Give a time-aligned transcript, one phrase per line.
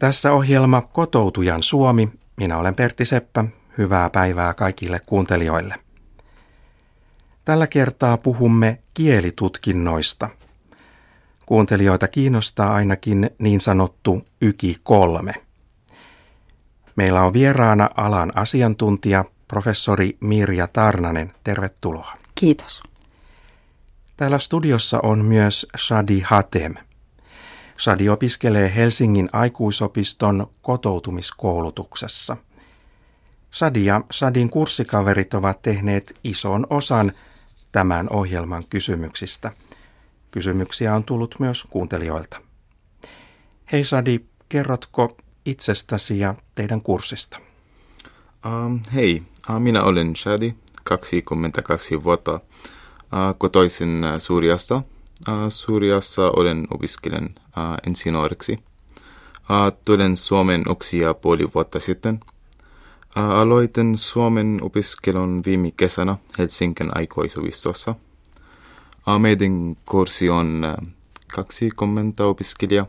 [0.00, 2.08] Tässä ohjelma Kotoutujan Suomi.
[2.36, 3.44] Minä olen Pertti Seppä.
[3.78, 5.74] Hyvää päivää kaikille kuuntelijoille.
[7.44, 10.30] Tällä kertaa puhumme kielitutkinnoista.
[11.46, 15.34] Kuuntelijoita kiinnostaa ainakin niin sanottu YKI 3.
[16.96, 21.32] Meillä on vieraana alan asiantuntija, professori Mirja Tarnanen.
[21.44, 22.12] Tervetuloa.
[22.34, 22.82] Kiitos.
[24.16, 26.74] Täällä studiossa on myös Shadi Hatem–
[27.80, 32.36] Sadi opiskelee Helsingin aikuisopiston kotoutumiskoulutuksessa.
[33.50, 37.12] Sadi ja Sadin kurssikaverit ovat tehneet ison osan
[37.72, 39.52] tämän ohjelman kysymyksistä.
[40.30, 42.40] Kysymyksiä on tullut myös kuuntelijoilta.
[43.72, 45.16] Hei Sadi, kerrotko
[45.46, 47.38] itsestäsi ja teidän kurssista?
[48.46, 50.54] Um, hei, uh, minä olen Shadi,
[50.84, 52.40] 22 vuotta uh,
[53.38, 54.82] kotoisin uh, Suuriasta–
[55.48, 57.34] Suuriassa olen opiskelen
[57.86, 58.58] insinööriksi.
[59.84, 62.20] Tulen Suomen oksi ja puoli vuotta sitten.
[63.14, 67.94] Aloitin Suomen opiskelun viime kesänä Helsingin aikoisopistossa.
[69.08, 70.88] Uh, meidän kurssi on uh,
[71.34, 72.86] 20 opiskelijaa.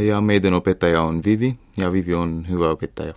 [0.00, 3.14] Ja meidän opettaja on Vivi, ja Vivi on hyvä opettaja.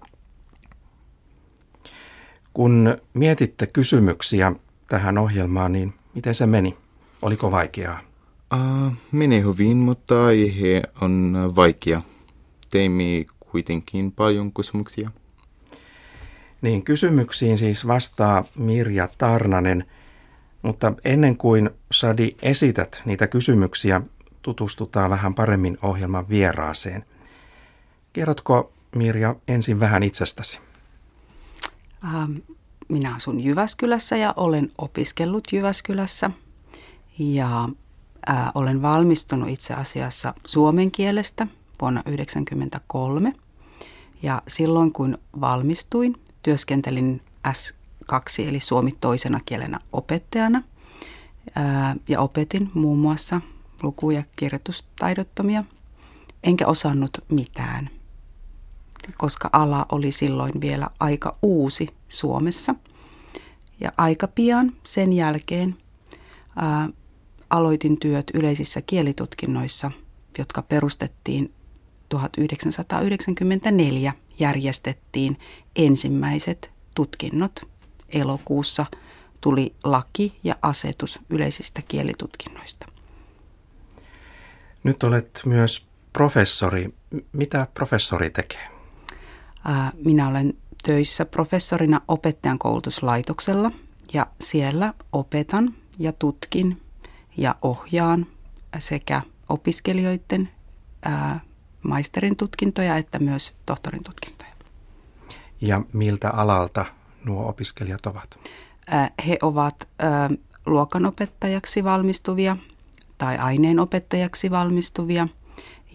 [2.53, 4.53] Kun mietitte kysymyksiä
[4.87, 6.80] tähän ohjelmaan, niin miten se meni?
[7.21, 7.99] Oliko vaikeaa?
[8.53, 12.01] Uh, menee hyvin, mutta aihe on vaikea.
[12.69, 15.11] Teimme kuitenkin paljon kysymyksiä.
[16.61, 19.85] Niin, kysymyksiin siis vastaa Mirja Tarnanen,
[20.61, 24.01] mutta ennen kuin Sadi esität niitä kysymyksiä,
[24.41, 27.05] tutustutaan vähän paremmin ohjelman vieraaseen.
[28.13, 30.59] Kerrotko Mirja ensin vähän itsestäsi?
[32.05, 32.35] Ähm,
[32.89, 36.31] minä asun Jyväskylässä ja olen opiskellut Jyväskylässä
[37.19, 37.69] ja
[38.27, 41.47] ää, olen valmistunut itse asiassa suomen kielestä
[41.81, 43.33] vuonna 1993.
[44.23, 50.63] Ja silloin kun valmistuin, työskentelin S2 eli suomi toisena kielenä opettajana
[51.55, 53.41] ää, ja opetin muun muassa
[53.83, 55.63] luku- ja kirjoitustaidottomia.
[56.43, 57.89] Enkä osannut mitään,
[59.17, 62.75] koska ala oli silloin vielä aika uusi Suomessa.
[63.79, 65.77] Ja aika pian sen jälkeen
[66.55, 66.89] ää,
[67.51, 69.91] aloitin työt yleisissä kielitutkinnoissa,
[70.37, 71.53] jotka perustettiin
[72.09, 75.39] 1994 järjestettiin
[75.75, 77.59] ensimmäiset tutkinnot.
[78.09, 78.85] Elokuussa
[79.41, 82.85] tuli laki ja asetus yleisistä kielitutkinnoista.
[84.83, 86.93] Nyt olet myös professori.
[87.31, 88.67] Mitä professori tekee?
[90.05, 90.53] Minä olen
[90.83, 93.71] töissä professorina opettajan koulutuslaitoksella
[94.13, 96.81] ja siellä opetan ja tutkin
[97.37, 98.27] ja ohjaan
[98.79, 100.49] sekä opiskelijoiden
[101.05, 101.39] ää,
[101.83, 104.51] maisterin tutkintoja että myös tohtorin tutkintoja.
[105.61, 106.85] Ja miltä alalta
[107.25, 108.39] nuo opiskelijat ovat?
[108.87, 110.29] Ää, he ovat ää,
[110.65, 112.57] luokanopettajaksi valmistuvia
[113.17, 115.27] tai aineenopettajaksi valmistuvia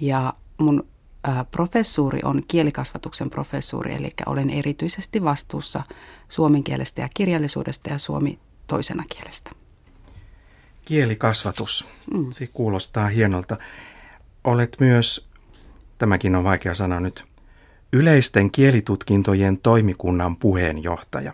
[0.00, 0.86] ja mun
[1.50, 5.82] professuuri on kielikasvatuksen professuuri, eli olen erityisesti vastuussa
[6.28, 9.50] suomen kielestä ja kirjallisuudesta ja suomi toisena kielestä.
[10.86, 11.86] Kielikasvatus.
[12.12, 12.30] Mm.
[12.30, 13.56] Se kuulostaa hienolta.
[14.44, 15.28] Olet myös,
[15.98, 17.24] tämäkin on vaikea sanoa nyt,
[17.92, 21.32] yleisten kielitutkintojen toimikunnan puheenjohtaja.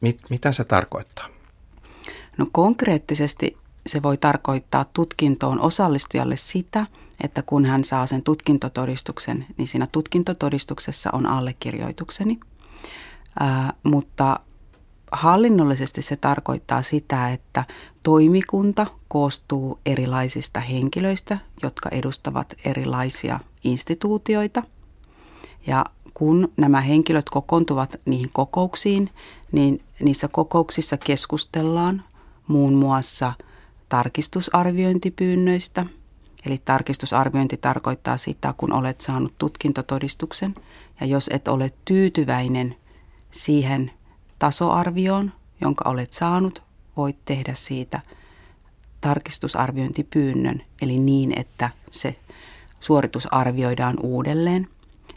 [0.00, 1.26] Mit, mitä se tarkoittaa?
[2.38, 6.86] No konkreettisesti se voi tarkoittaa tutkintoon osallistujalle sitä,
[7.24, 12.40] että kun hän saa sen tutkintotodistuksen, niin siinä tutkintotodistuksessa on allekirjoitukseni.
[13.40, 14.40] Ää, mutta
[15.12, 17.64] hallinnollisesti se tarkoittaa sitä, että
[18.02, 24.62] toimikunta koostuu erilaisista henkilöistä, jotka edustavat erilaisia instituutioita.
[25.66, 25.84] Ja
[26.14, 29.10] kun nämä henkilöt kokoontuvat niihin kokouksiin,
[29.52, 32.04] niin niissä kokouksissa keskustellaan
[32.46, 33.32] muun muassa
[33.88, 35.86] tarkistusarviointipyynnöistä.
[36.46, 40.54] Eli tarkistusarviointi tarkoittaa sitä, kun olet saanut tutkintotodistuksen
[41.00, 42.76] ja jos et ole tyytyväinen
[43.30, 43.90] siihen
[44.42, 46.62] tasoarvioon, jonka olet saanut,
[46.96, 48.00] voit tehdä siitä
[49.00, 52.16] tarkistusarviointipyynnön, eli niin, että se
[52.80, 54.68] suoritus arvioidaan uudelleen.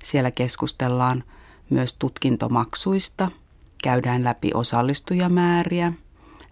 [0.04, 1.24] Siellä keskustellaan
[1.70, 3.32] myös tutkintomaksuista,
[3.84, 5.94] käydään läpi osallistujamääriä,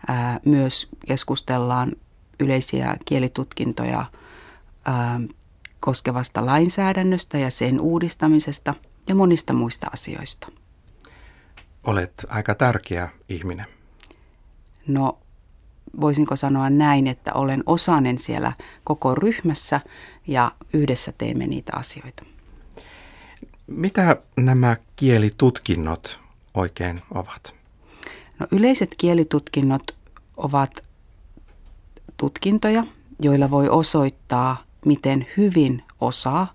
[0.08, 1.92] ää, myös keskustellaan
[2.40, 4.06] yleisiä kielitutkintoja
[5.80, 8.74] koskevasta lainsäädännöstä ja sen uudistamisesta
[9.08, 10.63] ja monista muista asioista
[11.84, 13.66] olet aika tärkeä ihminen.
[14.88, 15.18] No
[16.02, 18.54] voisinko sanoa näin, että olen osanen siellä
[18.84, 19.82] koko ryhmässä
[20.28, 22.26] ja yhdessä teemme niitä asioita.
[23.68, 26.20] Mitä nämä kielitutkinnot
[26.54, 27.56] oikein ovat?
[28.40, 29.96] No, yleiset kielitutkinnot
[30.38, 30.84] ovat
[32.18, 32.84] tutkintoja,
[33.20, 36.48] joilla voi osoittaa, miten hyvin osaa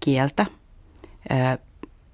[0.00, 0.46] kieltä.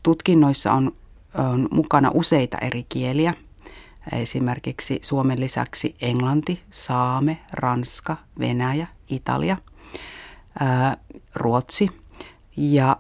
[0.03, 0.97] Tutkinnoissa on,
[1.39, 3.35] on mukana useita eri kieliä,
[4.13, 9.57] esimerkiksi Suomen lisäksi englanti, saame, ranska, venäjä, italia,
[11.35, 11.91] ruotsi.
[12.57, 12.97] Ja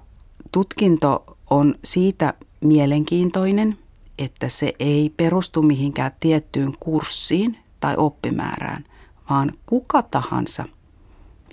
[0.52, 3.78] tutkinto on siitä mielenkiintoinen,
[4.18, 8.84] että se ei perustu mihinkään tiettyyn kurssiin tai oppimäärään,
[9.30, 10.64] vaan kuka tahansa,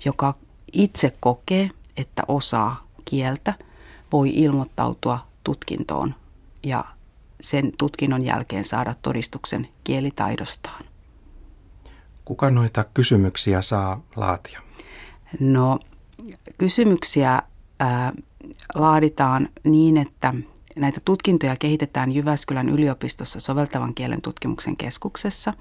[0.04, 0.34] joka
[0.72, 3.54] itse kokee, että osaa kieltä,
[4.12, 6.14] voi ilmoittautua tutkintoon
[6.64, 6.84] ja
[7.40, 10.84] sen tutkinnon jälkeen saada todistuksen kielitaidostaan.
[12.24, 14.60] Kuka noita kysymyksiä saa laatia?
[15.40, 15.78] No,
[16.58, 17.42] kysymyksiä
[17.80, 18.12] ää,
[18.74, 20.34] laaditaan niin, että
[20.76, 25.52] näitä tutkintoja kehitetään Jyväskylän yliopistossa soveltavan kielen tutkimuksen keskuksessa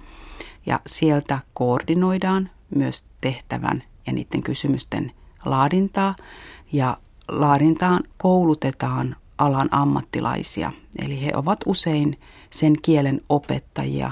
[0.66, 5.12] ja sieltä koordinoidaan myös tehtävän ja niiden kysymysten
[5.46, 6.16] laadintaa
[6.72, 6.98] ja
[7.28, 10.72] laadintaan koulutetaan alan ammattilaisia.
[11.04, 12.20] Eli he ovat usein
[12.50, 14.12] sen kielen opettajia,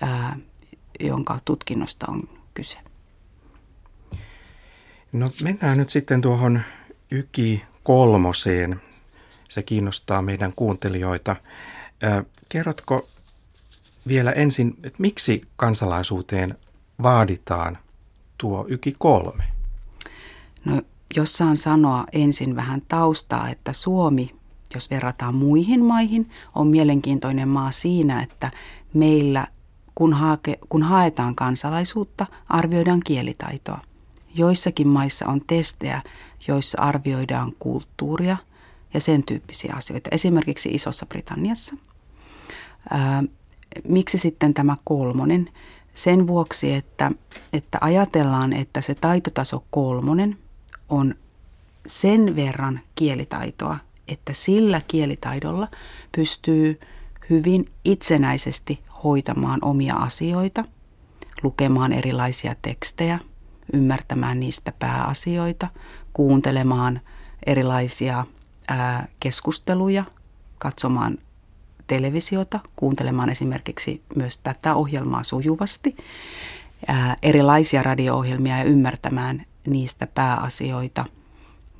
[0.00, 0.38] ää,
[1.00, 2.78] jonka tutkinnosta on kyse.
[5.12, 6.60] No mennään nyt sitten tuohon
[7.10, 8.80] Yki kolmoseen.
[9.48, 11.36] Se kiinnostaa meidän kuuntelijoita.
[12.48, 13.08] Kerrotko
[14.08, 16.58] vielä ensin, että miksi kansalaisuuteen
[17.02, 17.78] vaaditaan
[18.38, 19.44] tuo Yki kolme?
[20.64, 20.82] No,
[21.16, 24.34] jos saan sanoa ensin vähän taustaa, että Suomi,
[24.74, 28.50] jos verrataan muihin maihin, on mielenkiintoinen maa siinä, että
[28.94, 29.46] meillä
[29.94, 33.80] kun, haake, kun haetaan kansalaisuutta, arvioidaan kielitaitoa.
[34.34, 36.02] Joissakin maissa on testejä,
[36.48, 38.36] joissa arvioidaan kulttuuria
[38.94, 40.10] ja sen tyyppisiä asioita.
[40.12, 41.76] Esimerkiksi Isossa Britanniassa.
[42.90, 43.24] Ää,
[43.88, 45.50] miksi sitten tämä kolmonen?
[45.94, 47.12] Sen vuoksi, että,
[47.52, 50.38] että ajatellaan, että se taitotaso kolmonen
[50.88, 51.14] on
[51.86, 53.78] sen verran kielitaitoa,
[54.08, 55.68] että sillä kielitaidolla
[56.16, 56.80] pystyy
[57.30, 60.64] hyvin itsenäisesti hoitamaan omia asioita,
[61.42, 63.18] lukemaan erilaisia tekstejä,
[63.72, 65.68] ymmärtämään niistä pääasioita,
[66.12, 67.00] kuuntelemaan
[67.46, 68.26] erilaisia
[68.68, 70.04] ää, keskusteluja,
[70.58, 71.18] katsomaan
[71.86, 75.96] televisiota, kuuntelemaan esimerkiksi myös tätä ohjelmaa sujuvasti,
[76.86, 81.04] ää, erilaisia radio-ohjelmia ja ymmärtämään niistä pääasioita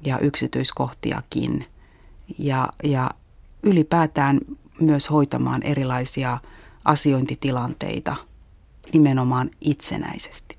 [0.05, 1.67] ja yksityiskohtiakin.
[2.39, 3.11] Ja, ja
[3.63, 4.41] ylipäätään
[4.81, 6.39] myös hoitamaan erilaisia
[6.85, 8.17] asiointitilanteita
[8.93, 10.59] nimenomaan itsenäisesti.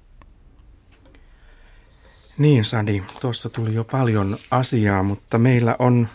[2.38, 6.08] Niin Sadi, tuossa tuli jo paljon asiaa, mutta meillä on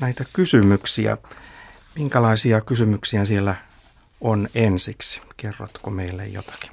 [0.00, 1.16] näitä kysymyksiä.
[1.94, 3.54] Minkälaisia kysymyksiä siellä
[4.20, 5.20] on ensiksi?
[5.36, 6.70] Kerrotko meille jotakin?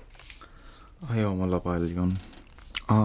[1.10, 2.14] Ajomalla paljon.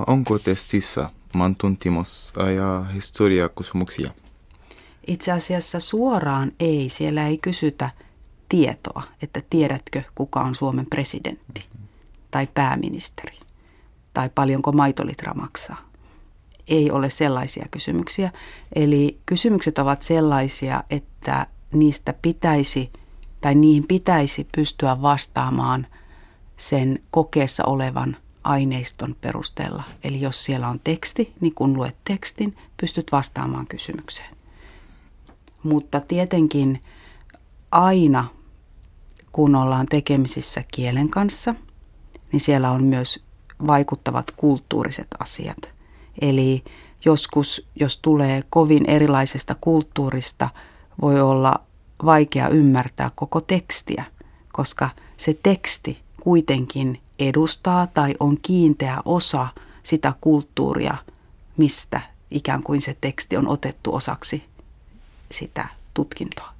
[0.06, 4.10] Onko testissä mantuntimus ja historiakysymyksiä?
[5.06, 6.88] Itse asiassa suoraan ei.
[6.88, 7.90] Siellä ei kysytä
[8.48, 11.66] tietoa, että tiedätkö kuka on Suomen presidentti
[12.30, 13.38] tai pääministeri
[14.14, 15.90] tai paljonko maitolitra maksaa.
[16.68, 18.32] Ei ole sellaisia kysymyksiä.
[18.74, 22.90] Eli kysymykset ovat sellaisia, että niistä pitäisi
[23.40, 25.87] tai niihin pitäisi pystyä vastaamaan
[26.56, 29.82] sen kokeessa olevan aineiston perusteella.
[30.04, 34.37] Eli jos siellä on teksti, niin kun luet tekstin, pystyt vastaamaan kysymykseen.
[35.62, 36.82] Mutta tietenkin
[37.70, 38.25] aina,
[39.32, 41.54] kun ollaan tekemisissä kielen kanssa,
[42.32, 43.25] niin siellä on myös
[43.66, 45.73] vaikuttavat kulttuuriset asiat.
[46.20, 46.64] Eli
[47.04, 50.49] joskus, jos tulee kovin erilaisesta kulttuurista,
[51.02, 51.61] voi olla
[52.04, 54.04] vaikea ymmärtää koko tekstiä,
[54.52, 59.48] koska se teksti kuitenkin edustaa tai on kiinteä osa
[59.82, 60.96] sitä kulttuuria,
[61.56, 62.00] mistä
[62.30, 64.42] ikään kuin se teksti on otettu osaksi
[65.30, 66.52] sitä tutkintoa.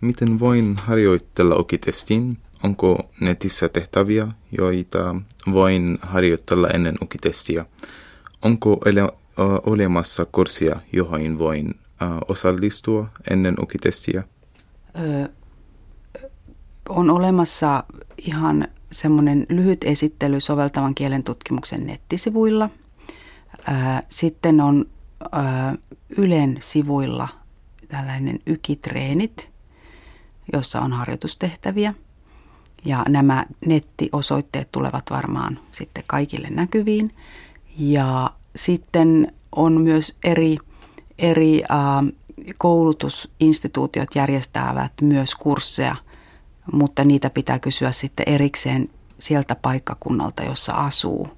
[0.00, 2.38] Miten voin harjoitella okitestin?
[2.62, 5.16] Onko netissä tehtäviä, joita
[5.52, 7.64] voin harjoitella ennen okitestiä?
[8.42, 9.16] Onko ele-
[9.66, 11.74] olemassa kurssia, johon voin
[12.28, 14.24] osallistua ennen okitestiä?
[14.98, 15.28] Öö,
[16.90, 17.84] on olemassa
[18.18, 22.70] ihan semmoinen lyhyt esittely soveltavan kielen tutkimuksen nettisivuilla.
[24.08, 24.84] Sitten on
[26.16, 27.28] Ylen sivuilla
[27.88, 29.50] tällainen ykitreenit,
[30.52, 31.94] jossa on harjoitustehtäviä.
[32.84, 37.14] Ja nämä nettiosoitteet tulevat varmaan sitten kaikille näkyviin.
[37.78, 40.58] Ja sitten on myös eri,
[41.18, 41.62] eri
[42.58, 45.96] koulutusinstituutiot järjestävät myös kursseja,
[46.72, 51.28] mutta niitä pitää kysyä sitten erikseen sieltä paikkakunnalta, jossa asuu,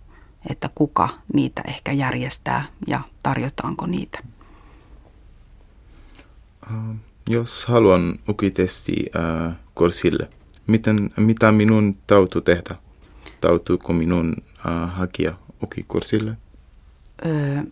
[0.50, 4.19] että kuka niitä ehkä järjestää ja tarjotaanko niitä.
[6.71, 6.97] Uh,
[7.29, 10.29] jos haluan ukitesti uh, kurssille,
[10.67, 12.75] miten, mitä minun täytyy tehdä?
[13.41, 16.37] Täytyykö minun uh, hakea ukikurssille?
[17.26, 17.62] Öö,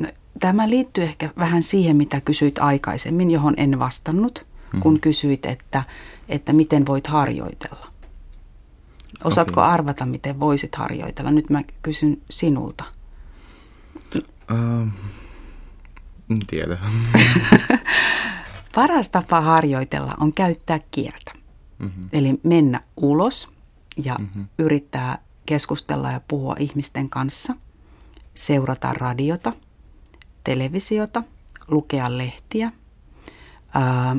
[0.00, 0.08] no,
[0.40, 4.80] tämä liittyy ehkä vähän siihen, mitä kysyit aikaisemmin, johon en vastannut, mm-hmm.
[4.80, 5.82] kun kysyit, että,
[6.28, 7.92] että miten voit harjoitella.
[9.24, 9.72] Osaatko okay.
[9.72, 11.30] arvata, miten voisit harjoitella?
[11.30, 12.84] Nyt mä kysyn sinulta.
[16.30, 16.78] En tiedä.
[18.74, 21.32] Paras tapa harjoitella on käyttää kieltä.
[21.78, 22.08] Mm-hmm.
[22.12, 23.48] Eli mennä ulos
[24.04, 24.46] ja mm-hmm.
[24.58, 27.54] yrittää keskustella ja puhua ihmisten kanssa,
[28.34, 29.52] seurata radiota,
[30.44, 31.22] televisiota,
[31.68, 32.72] lukea lehtiä
[33.74, 34.16] ää,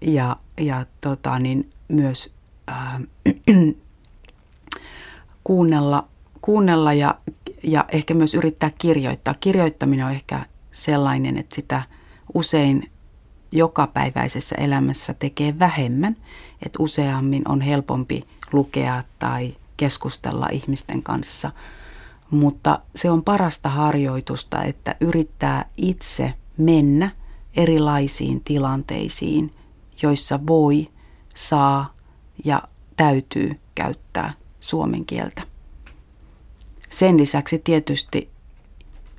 [0.00, 2.34] ja, ja tota, niin myös
[2.66, 3.00] ää,
[5.44, 6.08] kuunnella,
[6.40, 7.14] kuunnella ja,
[7.62, 9.34] ja ehkä myös yrittää kirjoittaa.
[9.40, 11.82] Kirjoittaminen on ehkä sellainen, että sitä
[12.34, 12.90] usein
[13.52, 16.16] jokapäiväisessä elämässä tekee vähemmän,
[16.62, 18.22] että useammin on helpompi
[18.52, 21.52] lukea tai keskustella ihmisten kanssa.
[22.30, 27.10] Mutta se on parasta harjoitusta, että yrittää itse mennä
[27.56, 29.52] erilaisiin tilanteisiin,
[30.02, 30.88] joissa voi,
[31.34, 31.94] saa
[32.44, 32.62] ja
[32.96, 35.42] täytyy käyttää suomen kieltä.
[36.90, 38.30] Sen lisäksi tietysti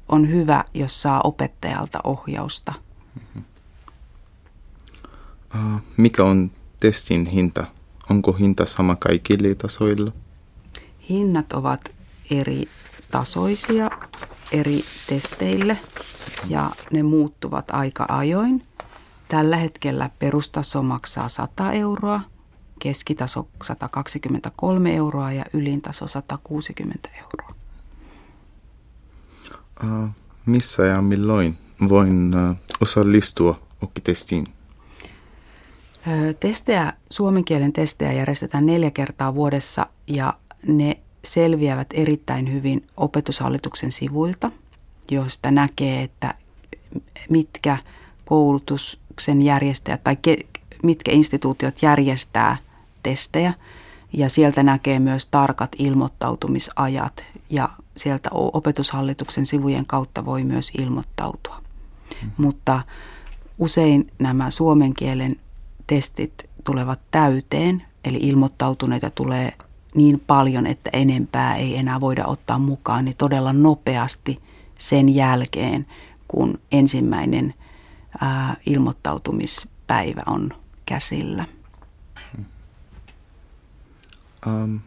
[0.10, 2.74] on hyvä, jos saa opettajalta ohjausta.
[5.56, 7.66] Uh, mikä on testin hinta?
[8.10, 10.12] Onko hinta sama kaikille tasoilla?
[11.10, 11.82] Hinnat ovat
[12.32, 12.68] eri
[13.12, 13.90] tasoisia
[14.52, 15.78] eri testeille
[16.48, 18.64] ja ne muuttuvat aika ajoin.
[19.28, 22.22] Tällä hetkellä perustaso maksaa 100 euroa,
[22.80, 27.56] keskitaso 123 euroa ja ylintaso 160 euroa.
[29.84, 30.10] Uh,
[30.46, 31.58] missä ja milloin
[31.90, 34.48] voin uh, osallistua oppitestiin?
[36.40, 40.34] Testejä, suomen kielen testejä järjestetään neljä kertaa vuodessa ja
[40.68, 44.52] ne selviävät erittäin hyvin opetushallituksen sivuilta,
[45.12, 46.34] joista näkee, että
[47.30, 47.78] mitkä
[49.18, 50.38] koulutuksen järjestäjät tai ke,
[50.84, 52.58] mitkä instituutiot järjestää
[53.04, 53.54] testejä.
[54.14, 61.62] Ja sieltä näkee myös tarkat ilmoittautumisajat ja sieltä opetushallituksen sivujen kautta voi myös ilmoittautua.
[62.22, 62.32] Mm.
[62.38, 62.82] Mutta
[63.58, 65.36] usein nämä suomen kielen
[65.88, 69.54] testit tulevat täyteen, eli ilmoittautuneita tulee
[69.96, 74.40] niin paljon, että enempää ei enää voida ottaa mukaan, niin todella nopeasti
[74.80, 75.86] sen jälkeen,
[76.28, 77.54] kun ensimmäinen
[78.22, 80.54] ää, ilmoittautumispäivä on
[80.86, 81.46] käsillä.
[84.48, 84.80] Um,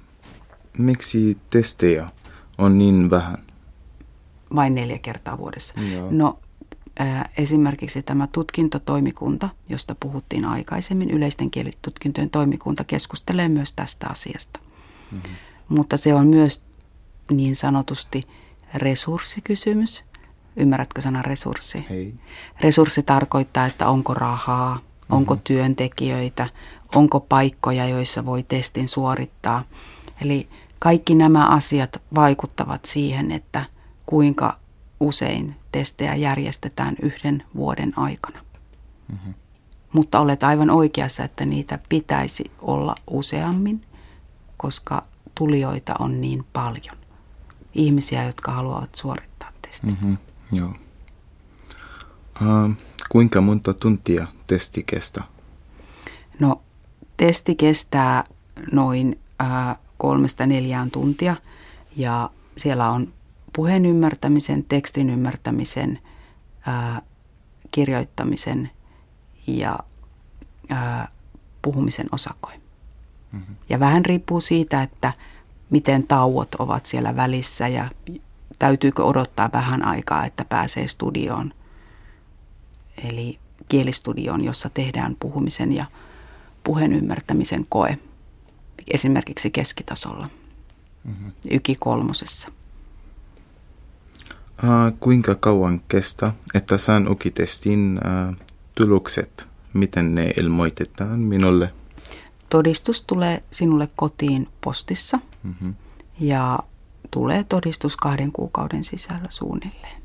[0.78, 2.08] miksi testejä
[2.58, 3.38] on niin vähän?
[4.54, 5.80] Vain neljä kertaa vuodessa.
[5.80, 6.08] Joo.
[6.10, 6.38] No
[7.36, 14.60] esimerkiksi tämä tutkintotoimikunta, josta puhuttiin aikaisemmin, yleisten kielitutkintojen toimikunta keskustelee myös tästä asiasta.
[15.12, 15.34] Mm-hmm.
[15.68, 16.62] Mutta se on myös
[17.30, 18.22] niin sanotusti
[18.74, 20.04] resurssikysymys.
[20.56, 21.86] Ymmärrätkö sana resurssi?
[21.90, 22.14] Ei.
[22.60, 25.16] Resurssi tarkoittaa, että onko rahaa, mm-hmm.
[25.16, 26.48] onko työntekijöitä,
[26.94, 29.64] onko paikkoja, joissa voi testin suorittaa.
[30.22, 33.64] Eli kaikki nämä asiat vaikuttavat siihen, että
[34.06, 34.58] kuinka
[35.00, 38.40] usein testejä järjestetään yhden vuoden aikana.
[39.12, 39.34] Mm-hmm.
[39.92, 43.80] Mutta olet aivan oikeassa, että niitä pitäisi olla useammin,
[44.56, 45.04] koska
[45.34, 46.96] tulijoita on niin paljon.
[47.74, 49.90] Ihmisiä, jotka haluavat suorittaa testin.
[49.90, 50.16] Mm-hmm.
[50.52, 50.74] Joo.
[52.42, 52.72] Uh,
[53.08, 55.24] kuinka monta tuntia testi kestää?
[56.38, 56.62] No,
[57.16, 58.24] testi kestää
[58.72, 61.36] noin uh, kolmesta neljään tuntia
[61.96, 63.12] ja siellä on
[63.52, 65.98] puheen ymmärtämisen, tekstin ymmärtämisen,
[66.66, 67.02] ää,
[67.70, 68.70] kirjoittamisen
[69.46, 69.78] ja
[70.68, 71.08] ää,
[71.62, 72.52] puhumisen osakoi.
[73.32, 73.56] Mm-hmm.
[73.68, 75.12] Ja vähän riippuu siitä, että
[75.70, 77.90] miten tauot ovat siellä välissä ja
[78.60, 81.54] täytyykö odottaa vähän aikaa, että pääsee studioon.
[83.04, 83.38] Eli
[83.68, 85.84] kielistudioon, jossa tehdään puhumisen ja
[86.64, 87.98] puheen ymmärtämisen koe,
[88.90, 90.30] esimerkiksi keskitasolla,
[91.04, 91.32] mm-hmm.
[91.50, 92.48] yki kolmosessa.
[94.62, 98.00] Uh, kuinka kauan kestä, että saan ukitestin
[98.30, 98.36] uh,
[98.74, 99.48] tulokset?
[99.72, 101.72] Miten ne ilmoitetaan minulle?
[102.48, 105.74] Todistus tulee sinulle kotiin postissa mm-hmm.
[106.20, 106.58] ja
[107.10, 110.02] tulee todistus kahden kuukauden sisällä suunnilleen.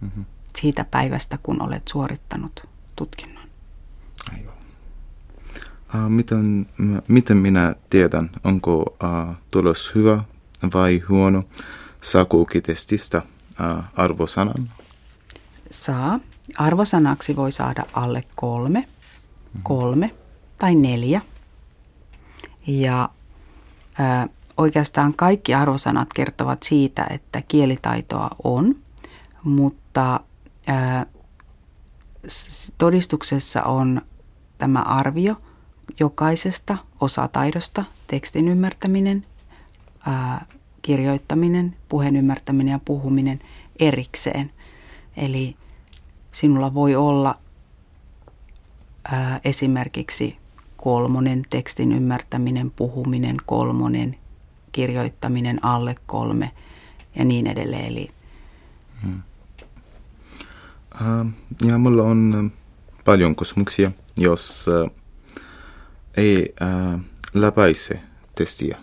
[0.00, 0.24] mm-hmm.
[0.56, 3.48] siitä päivästä, kun olet suorittanut tutkinnon.
[4.32, 4.54] Aivan.
[5.94, 6.66] Uh, miten,
[7.08, 10.22] miten minä tiedän, onko uh, tulos hyvä
[10.74, 11.42] vai huono?
[12.02, 13.22] Saako ukitestistä
[13.76, 14.70] uh, arvosanan?
[15.70, 16.20] Saa.
[16.58, 19.62] Arvosanaksi voi saada alle kolme, mm-hmm.
[19.62, 20.14] kolme
[20.58, 21.20] tai neljä.
[22.66, 23.08] Ja
[24.00, 28.76] ö, oikeastaan kaikki arvosanat kertovat siitä, että kielitaitoa on,
[29.44, 30.20] mutta
[32.78, 34.02] todistuksessa on
[34.58, 35.36] tämä arvio
[36.00, 39.26] jokaisesta osataidosta, tekstin ymmärtäminen,
[40.82, 43.38] kirjoittaminen, puheen ymmärtäminen ja puhuminen
[43.78, 44.50] erikseen.
[45.16, 45.56] Eli
[46.32, 47.34] sinulla voi olla
[49.44, 50.36] esimerkiksi
[50.76, 54.16] kolmonen tekstin ymmärtäminen, puhuminen, kolmonen,
[54.76, 56.50] kirjoittaminen alle kolme
[57.14, 57.84] ja niin edelleen.
[57.84, 58.10] Eli,
[59.02, 59.22] hmm.
[61.00, 61.26] uh,
[61.66, 62.52] ja mulla on
[63.04, 64.90] paljon kysymyksiä, jos uh,
[66.16, 67.00] ei uh,
[67.34, 68.00] läpäise
[68.34, 68.78] testiä.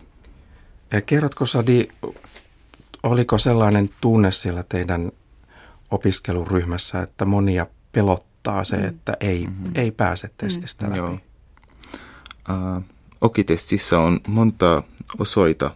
[0.91, 1.87] Ja kerrotko Sadi,
[3.03, 5.11] oliko sellainen tunne siellä teidän
[5.91, 8.85] opiskeluryhmässä, että monia pelottaa se, mm.
[8.85, 9.71] että ei, mm-hmm.
[9.75, 10.91] ei pääse testistä mm.
[10.91, 10.99] läpi?
[10.99, 11.19] Joo.
[12.77, 12.83] Uh,
[13.21, 14.83] okitestissä on monta
[15.19, 15.71] osoita.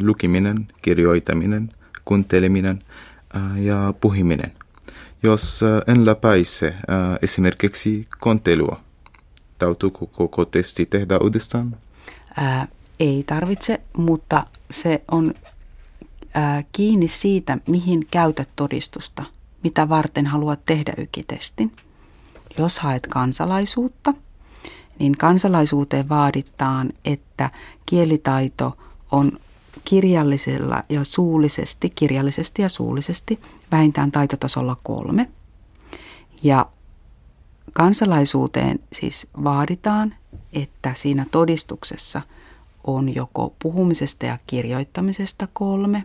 [0.00, 1.70] Lukiminen, kirjoitaminen,
[2.04, 2.84] kuunteleminen
[3.36, 4.52] uh, ja puhiminen.
[5.22, 8.80] Jos uh, en läpäise uh, esimerkiksi kontelua,
[9.58, 11.76] täytyykö koko testi tehdä uudestaan?
[12.36, 12.68] Ää,
[13.00, 15.34] ei tarvitse, mutta se on
[16.34, 19.24] ää, kiinni siitä, mihin käytät todistusta,
[19.62, 21.72] mitä varten haluat tehdä ykitestin.
[22.58, 24.14] Jos haet kansalaisuutta–
[25.00, 27.50] niin kansalaisuuteen vaaditaan, että
[27.86, 28.76] kielitaito
[29.10, 29.32] on
[29.84, 33.40] kirjallisella ja suullisesti, kirjallisesti ja suullisesti
[33.72, 35.28] vähintään taitotasolla kolme.
[36.42, 36.66] Ja
[37.72, 40.14] kansalaisuuteen siis vaaditaan,
[40.52, 42.22] että siinä todistuksessa
[42.84, 46.04] on joko puhumisesta ja kirjoittamisesta kolme.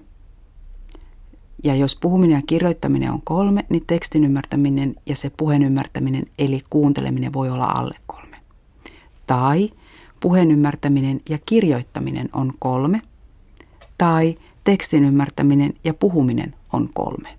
[1.64, 6.62] Ja jos puhuminen ja kirjoittaminen on kolme, niin tekstin ymmärtäminen ja se puheen ymmärtäminen eli
[6.70, 8.26] kuunteleminen voi olla alle kolme
[9.28, 9.70] tai
[10.20, 13.02] puheen ymmärtäminen ja kirjoittaminen on kolme,
[13.98, 17.30] tai tekstin ymmärtäminen ja puhuminen on kolme.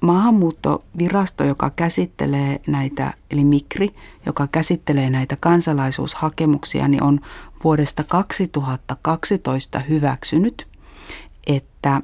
[0.00, 3.94] Maahanmuuttovirasto, joka käsittelee näitä, eli MIKRI,
[4.26, 7.20] joka käsittelee näitä kansalaisuushakemuksia, niin on
[7.64, 10.66] vuodesta 2012 hyväksynyt,
[11.46, 12.02] että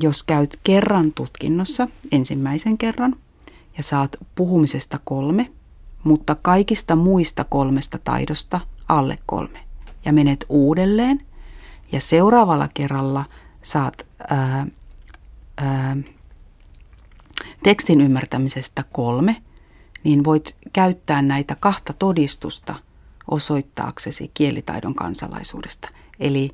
[0.00, 3.16] jos käyt kerran tutkinnossa, ensimmäisen kerran,
[3.76, 5.50] ja saat puhumisesta kolme,
[6.04, 9.58] mutta kaikista muista kolmesta taidosta alle kolme.
[10.04, 11.25] Ja menet uudelleen
[11.92, 13.24] ja seuraavalla kerralla
[13.62, 14.66] saat ää,
[15.56, 15.96] ää,
[17.62, 19.42] tekstin ymmärtämisestä kolme,
[20.04, 22.74] niin voit käyttää näitä kahta todistusta
[23.30, 25.88] osoittaaksesi kielitaidon kansalaisuudesta.
[26.20, 26.50] Eli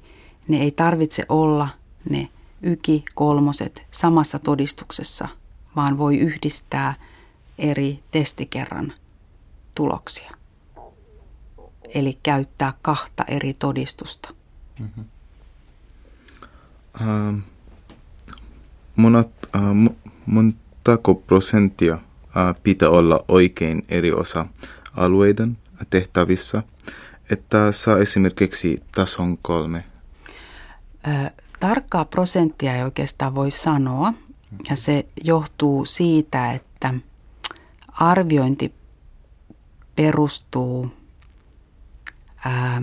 [0.49, 1.69] ne ei tarvitse olla
[2.11, 2.29] ne
[2.63, 5.29] yki kolmoset samassa todistuksessa,
[5.77, 6.95] vaan voi yhdistää
[7.59, 8.93] eri testikerran
[9.75, 10.31] tuloksia.
[11.95, 14.35] Eli käyttää kahta eri todistusta.
[14.79, 15.05] Mm-hmm.
[17.01, 17.39] Uh,
[18.97, 19.95] monat, uh,
[20.27, 22.01] montako prosenttia uh,
[22.63, 24.47] pitää olla oikein eri osa
[24.97, 25.59] alueiden
[25.91, 26.63] tehtävissä,
[27.31, 29.85] että saa esimerkiksi tason kolme?
[31.61, 34.13] Tarkkaa prosenttia ei oikeastaan voi sanoa,
[34.71, 36.95] ja se johtuu siitä, että
[37.93, 38.75] arviointi
[39.97, 40.93] perustuu,
[42.45, 42.83] ää,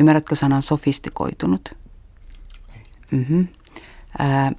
[0.00, 1.79] ymmärrätkö sanan sofistikoitunut?
[3.10, 3.48] Mm-hmm.
[4.18, 4.52] Ää,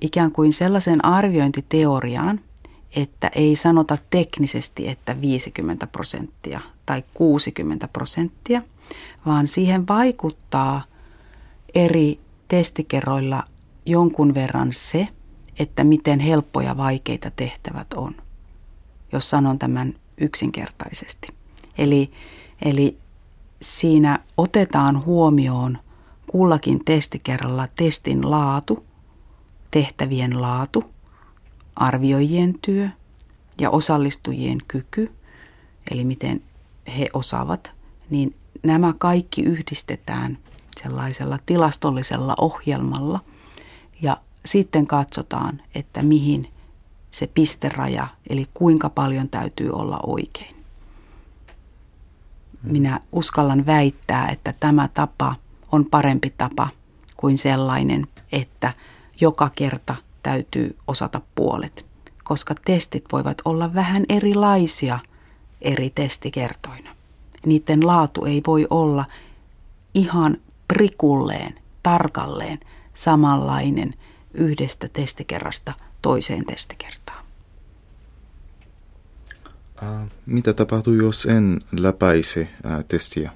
[0.00, 2.40] ikään kuin sellaisen arviointiteoriaan,
[2.96, 8.62] että ei sanota teknisesti, että 50 prosenttia tai 60 prosenttia,
[9.26, 10.84] vaan siihen vaikuttaa
[11.74, 13.44] eri testikerroilla
[13.86, 15.08] jonkun verran se,
[15.58, 18.14] että miten helppoja vaikeita tehtävät on.
[19.12, 21.28] Jos sanon tämän yksinkertaisesti.
[21.78, 22.10] Eli,
[22.64, 22.96] eli
[23.62, 25.78] siinä otetaan huomioon
[26.26, 28.84] kullakin testikerralla testin laatu,
[29.70, 30.84] tehtävien laatu,
[31.76, 32.88] arvioijien työ
[33.60, 35.12] ja osallistujien kyky,
[35.90, 36.42] eli miten
[36.98, 37.72] he osaavat,
[38.10, 40.38] niin nämä kaikki yhdistetään
[40.82, 43.20] sellaisella tilastollisella ohjelmalla
[44.02, 46.48] ja sitten katsotaan, että mihin
[47.10, 50.56] se pisteraja, eli kuinka paljon täytyy olla oikein.
[52.62, 55.34] Minä uskallan väittää, että tämä tapa
[55.72, 56.68] on parempi tapa
[57.16, 58.72] kuin sellainen, että
[59.20, 61.86] joka kerta täytyy osata puolet,
[62.24, 64.98] koska testit voivat olla vähän erilaisia
[65.60, 66.96] eri testikertoina.
[67.46, 69.04] Niiden laatu ei voi olla
[69.94, 70.36] ihan
[70.68, 72.60] prikulleen, tarkalleen
[72.94, 73.94] samanlainen
[74.34, 77.24] yhdestä testikerrasta toiseen testikertaan.
[80.26, 83.30] Mitä tapahtuu, jos en läpäise ää, testiä?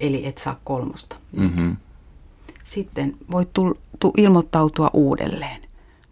[0.00, 1.16] Eli et saa kolmosta.
[1.36, 1.76] Mm-hmm.
[2.64, 5.62] Sitten voit tul- tu- ilmoittautua uudelleen.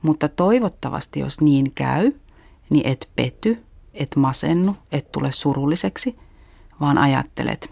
[0.02, 2.12] Mutta toivottavasti, jos niin käy,
[2.70, 3.62] niin et pety,
[3.94, 6.16] et masennu, et tule surulliseksi,
[6.80, 7.70] vaan ajattelet,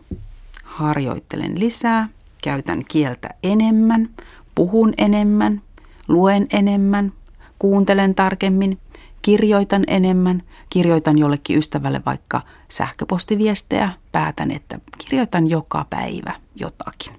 [0.65, 2.09] harjoittelen lisää,
[2.43, 4.09] käytän kieltä enemmän,
[4.55, 5.63] puhun enemmän,
[6.09, 7.13] luen enemmän,
[7.59, 8.79] kuuntelen tarkemmin,
[9.23, 17.13] kirjoitan enemmän, kirjoitan jollekin ystävälle vaikka sähköpostiviestejä, päätän, että kirjoitan joka päivä jotakin.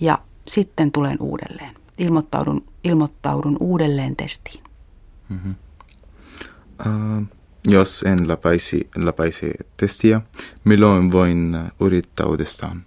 [0.00, 4.64] Ja sitten tulen uudelleen, ilmoittaudun, ilmoittaudun uudelleen testiin.
[5.28, 5.54] Mm-hmm.
[6.86, 7.26] Uh,
[7.66, 10.20] jos en läpäisi, läpäisi testiä,
[10.64, 12.84] milloin voin yrittää uudestaan?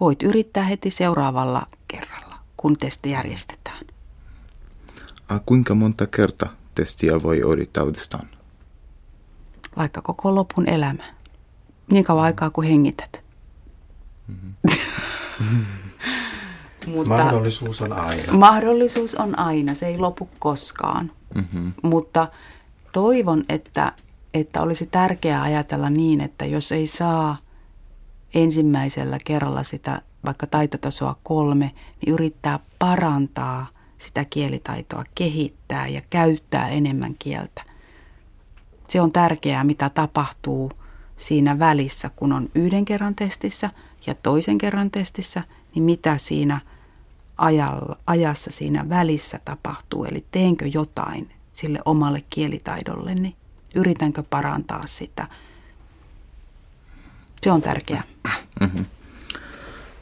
[0.00, 3.80] Voit yrittää heti seuraavalla kerralla, kun testi järjestetään.
[5.32, 8.28] Uh, kuinka monta kertaa testiä voi yrittää uudestaan?
[9.76, 11.04] Vaikka koko lopun elämä.
[11.90, 13.24] Niin kauan aikaa kuin hengität.
[14.28, 14.54] Mm-hmm.
[16.86, 18.32] Mutta mahdollisuus on aina.
[18.32, 21.12] Mahdollisuus on aina, se ei lopu koskaan.
[21.34, 21.72] Mm-hmm.
[21.82, 22.28] Mutta
[22.92, 23.92] toivon, että,
[24.34, 27.36] että olisi tärkeää ajatella niin, että jos ei saa
[28.34, 33.66] ensimmäisellä kerralla sitä vaikka taitotasoa kolme, niin yrittää parantaa
[34.02, 37.62] sitä kielitaitoa, kehittää ja käyttää enemmän kieltä.
[38.88, 40.72] Se on tärkeää, mitä tapahtuu
[41.16, 43.70] siinä välissä, kun on yhden kerran testissä
[44.06, 45.42] ja toisen kerran testissä,
[45.74, 46.60] niin mitä siinä
[47.38, 50.04] ajalla, ajassa siinä välissä tapahtuu.
[50.04, 53.36] Eli teenkö jotain sille omalle kielitaidolle, niin
[53.74, 55.26] yritänkö parantaa sitä.
[57.42, 58.02] Se on tärkeää.
[58.60, 58.84] Mm-hmm.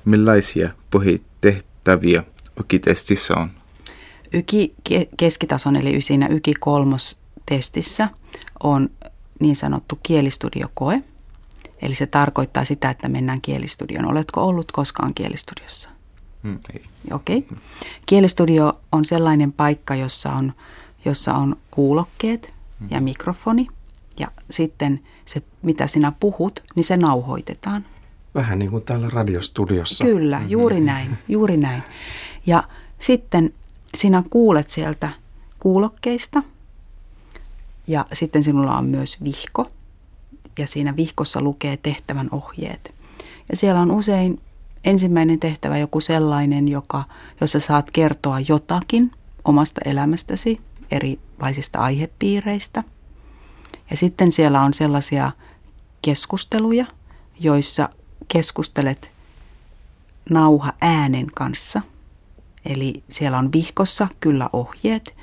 [0.05, 2.25] Millaisia pohjitehtäviä
[2.61, 3.60] YKI-testissä on?
[4.33, 4.75] YKI
[5.17, 7.17] keskitason eli siinä YKI kolmos
[7.47, 8.09] testissä
[8.63, 8.91] on
[9.41, 11.03] niin sanottu kielistudiokoe.
[11.83, 14.11] Eli se tarkoittaa sitä, että mennään kielistudioon.
[14.11, 15.91] Oletko ollut koskaan kielistudiossa?
[16.43, 16.83] Mm, ei.
[17.13, 17.39] Okei.
[17.39, 17.59] Okay.
[18.07, 20.53] Kielistudio on sellainen paikka, jossa on,
[21.05, 22.53] jossa on kuulokkeet
[22.91, 23.67] ja mikrofoni.
[24.19, 27.85] Ja sitten se, mitä sinä puhut, niin se nauhoitetaan.
[28.35, 30.05] Vähän niin kuin täällä radiostudiossa.
[30.05, 30.51] Kyllä, mm-hmm.
[30.51, 31.83] juuri näin, juuri näin.
[32.47, 32.63] Ja
[32.99, 33.55] sitten
[33.97, 35.11] sinä kuulet sieltä
[35.59, 36.43] kuulokkeista
[37.87, 39.71] ja sitten sinulla on myös vihko
[40.59, 42.95] ja siinä vihkossa lukee tehtävän ohjeet.
[43.51, 44.41] Ja siellä on usein
[44.85, 47.05] ensimmäinen tehtävä joku sellainen, joka,
[47.41, 49.13] jossa saat kertoa jotakin
[49.45, 52.85] omasta elämästäsi, erilaisista aihepiireistä.
[53.91, 55.33] Ja sitten siellä on sellaisia
[56.03, 56.87] keskusteluja,
[57.41, 57.89] joissa
[58.29, 59.11] keskustelet
[60.31, 61.83] nauha äänen kanssa.
[62.65, 65.15] Eli siellä on vihkossa kyllä ohjeet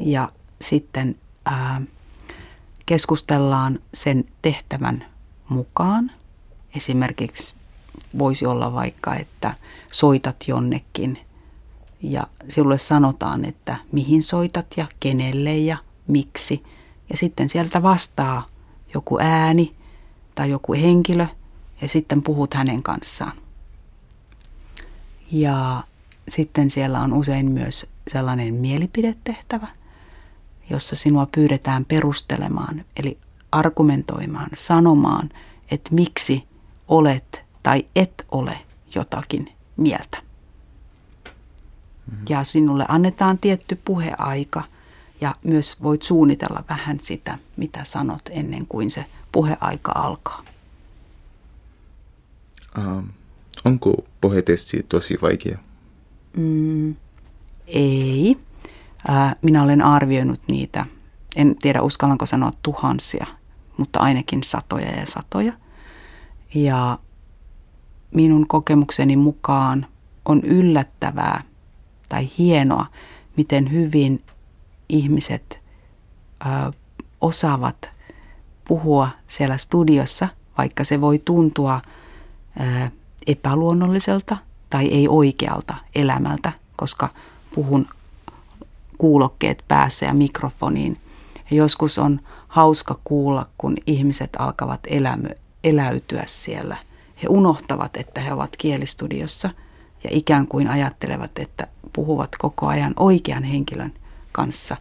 [0.00, 1.82] ja sitten ää,
[2.86, 5.06] keskustellaan sen tehtävän
[5.48, 6.10] mukaan.
[6.76, 7.54] Esimerkiksi
[8.18, 9.54] voisi olla vaikka, että
[9.90, 11.18] soitat jonnekin
[12.02, 16.62] ja sinulle sanotaan, että mihin soitat ja kenelle ja miksi.
[17.10, 18.46] Ja sitten sieltä vastaa
[18.94, 19.74] joku ääni
[20.34, 21.26] tai joku henkilö
[21.80, 23.32] ja sitten puhut hänen kanssaan.
[25.32, 25.84] Ja
[26.28, 29.68] sitten siellä on usein myös sellainen mielipidetehtävä,
[30.70, 33.18] jossa sinua pyydetään perustelemaan, eli
[33.52, 35.30] argumentoimaan, sanomaan,
[35.70, 36.44] että miksi
[36.88, 38.58] olet tai et ole
[38.94, 40.18] jotakin mieltä.
[42.10, 42.24] Mm-hmm.
[42.28, 44.64] Ja sinulle annetaan tietty puheaika
[45.20, 50.44] ja myös voit suunnitella vähän sitä, mitä sanot ennen kuin se puheaika alkaa.
[52.78, 53.04] Uh,
[53.64, 55.58] onko puhetesti tosi vaikea?
[56.36, 56.94] Mm,
[57.66, 58.36] ei.
[59.08, 60.86] Uh, minä olen arvioinut niitä,
[61.36, 63.26] en tiedä uskallanko sanoa tuhansia,
[63.76, 65.52] mutta ainakin satoja ja satoja.
[66.54, 66.98] Ja
[68.14, 69.86] minun kokemukseni mukaan
[70.24, 71.42] on yllättävää
[72.08, 72.86] tai hienoa,
[73.36, 74.22] miten hyvin
[74.88, 75.60] ihmiset
[76.46, 76.72] ö,
[77.20, 77.90] osaavat
[78.68, 81.80] puhua siellä studiossa, vaikka se voi tuntua
[82.60, 82.90] ö,
[83.26, 84.36] epäluonnolliselta
[84.70, 87.08] tai ei oikealta elämältä, koska
[87.54, 87.88] puhun
[88.98, 91.00] kuulokkeet päässä ja mikrofoniin.
[91.50, 95.28] Ja joskus on hauska kuulla, kun ihmiset alkavat elämö,
[95.64, 96.76] eläytyä siellä
[97.22, 99.50] he unohtavat, että he ovat kielistudiossa
[100.04, 103.92] ja ikään kuin ajattelevat, että puhuvat koko ajan oikean henkilön
[104.32, 104.76] kanssa.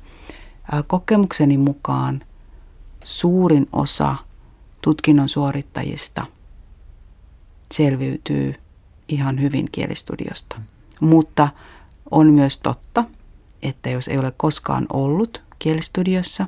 [0.87, 2.21] Kokemukseni mukaan
[3.03, 4.15] suurin osa
[4.81, 6.25] tutkinnon suorittajista
[7.71, 8.55] selviytyy
[9.07, 10.61] ihan hyvin kielistudiosta.
[11.01, 11.49] Mutta
[12.11, 13.03] on myös totta,
[13.61, 16.47] että jos ei ole koskaan ollut kielistudiossa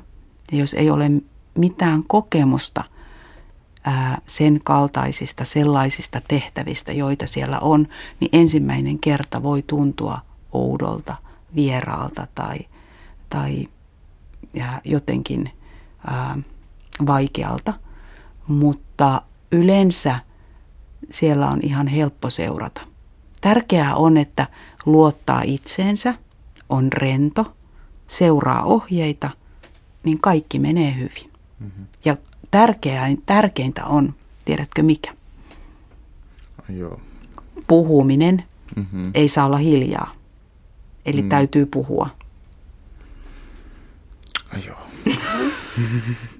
[0.52, 1.10] ja jos ei ole
[1.54, 2.84] mitään kokemusta
[3.84, 7.88] ää, sen kaltaisista sellaisista tehtävistä, joita siellä on,
[8.20, 10.20] niin ensimmäinen kerta voi tuntua
[10.52, 11.16] oudolta,
[11.54, 12.58] vieraalta tai,
[13.30, 13.68] tai
[14.54, 15.50] ja jotenkin
[16.06, 16.38] ää,
[17.06, 17.74] vaikealta.
[18.46, 20.20] Mutta yleensä
[21.10, 22.80] siellä on ihan helppo seurata.
[23.40, 24.46] Tärkeää on, että
[24.86, 26.14] luottaa itseensä,
[26.68, 27.54] on rento,
[28.06, 29.30] seuraa ohjeita,
[30.04, 31.30] niin kaikki menee hyvin.
[31.60, 31.86] Mm-hmm.
[32.04, 32.16] Ja
[32.50, 35.14] tärkeää, tärkeintä on, tiedätkö mikä?
[36.68, 37.00] Joo.
[37.66, 38.44] Puhuminen
[38.76, 39.10] mm-hmm.
[39.14, 40.14] ei saa olla hiljaa.
[41.06, 41.28] Eli mm.
[41.28, 42.10] täytyy puhua.
[44.66, 44.78] Joo.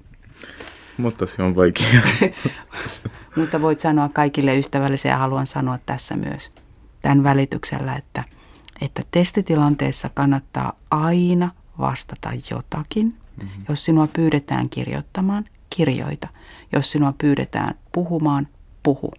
[0.99, 2.01] Mutta se on vaikea.
[3.37, 6.51] Mutta voit sanoa kaikille ystävällisiä ja haluan sanoa tässä myös
[7.01, 8.23] tämän välityksellä, että,
[8.81, 13.05] että testitilanteessa kannattaa aina vastata jotakin.
[13.07, 13.65] Mm-hmm.
[13.69, 16.27] Jos sinua pyydetään kirjoittamaan, kirjoita.
[16.75, 18.47] Jos sinua pyydetään puhumaan,
[18.83, 19.13] puhu.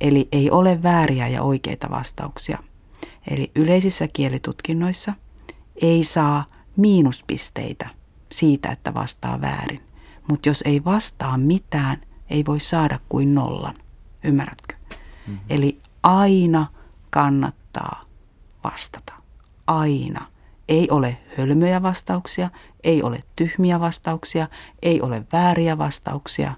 [0.00, 2.58] Eli ei ole vääriä ja oikeita vastauksia.
[3.30, 5.12] Eli yleisissä kielitutkinnoissa
[5.82, 6.44] ei saa
[6.76, 7.88] miinuspisteitä
[8.32, 9.91] siitä, että vastaa väärin.
[10.28, 13.74] Mutta jos ei vastaa mitään, ei voi saada kuin nollan.
[14.24, 14.74] Ymmärrätkö?
[15.26, 15.40] Mm-hmm.
[15.48, 16.66] Eli aina
[17.10, 18.04] kannattaa
[18.64, 19.12] vastata.
[19.66, 20.26] Aina.
[20.68, 22.50] Ei ole hölmöjä vastauksia,
[22.84, 24.48] ei ole tyhmiä vastauksia,
[24.82, 26.54] ei ole vääriä vastauksia.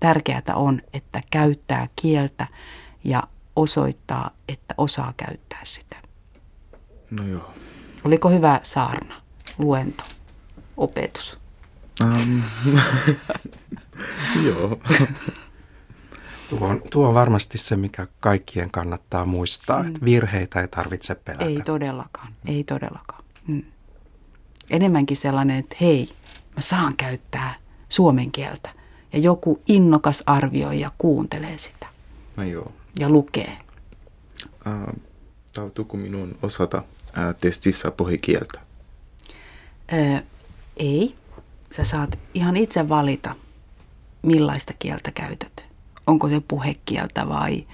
[0.00, 2.46] Tärkeää on, että käyttää kieltä
[3.04, 3.22] ja
[3.56, 5.96] osoittaa, että osaa käyttää sitä.
[7.10, 7.52] No joo.
[8.04, 9.14] Oliko hyvä saarna,
[9.58, 10.04] luento,
[10.76, 11.39] opetus?
[12.04, 12.42] Um,
[14.46, 14.80] joo.
[16.50, 19.88] Tuo on, tuo on varmasti se, mikä kaikkien kannattaa muistaa, mm.
[19.88, 21.44] että virheitä ei tarvitse pelätä.
[21.44, 23.24] Ei todellakaan, ei todellakaan.
[23.46, 23.62] Mm.
[24.70, 26.08] Enemmänkin sellainen, että hei,
[26.56, 27.54] mä saan käyttää
[27.88, 28.70] suomen kieltä.
[29.12, 31.86] Ja joku innokas arvioi ja kuuntelee sitä.
[32.36, 32.72] No joo.
[32.98, 33.58] Ja lukee.
[34.44, 35.00] Uh,
[35.52, 38.60] tautuuko minun osata uh, testissä pohjikieltä?
[39.92, 40.22] Uh,
[40.76, 41.19] ei.
[41.72, 43.36] Sä saat ihan itse valita,
[44.22, 45.64] millaista kieltä käytät.
[46.06, 47.66] Onko se puhekieltä vai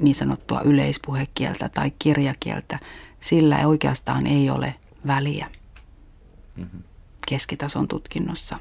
[0.00, 2.78] niin sanottua yleispuhekieltä tai kirjakieltä.
[3.20, 4.74] Sillä oikeastaan ei ole
[5.06, 5.46] väliä
[6.56, 6.82] mm-hmm.
[7.28, 8.58] keskitason tutkinnossa.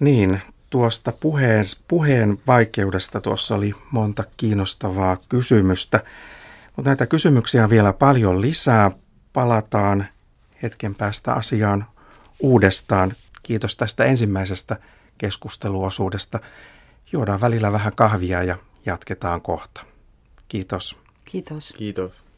[0.00, 6.00] Niin, tuosta puheen, puheen vaikeudesta tuossa oli monta kiinnostavaa kysymystä.
[6.76, 8.90] Mutta näitä kysymyksiä on vielä paljon lisää.
[9.32, 10.06] Palataan
[10.62, 11.84] hetken päästä asiaan
[12.40, 13.14] uudestaan.
[13.42, 14.76] Kiitos tästä ensimmäisestä
[15.18, 16.40] keskusteluosuudesta.
[17.12, 19.84] Juodaan välillä vähän kahvia ja jatketaan kohta.
[20.48, 20.98] Kiitos.
[21.24, 21.74] Kiitos.
[21.76, 22.24] Kiitos.